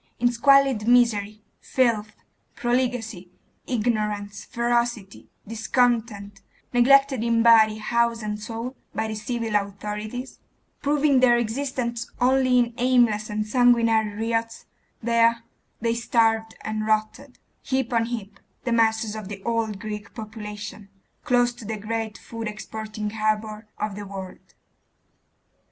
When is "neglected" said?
6.73-7.23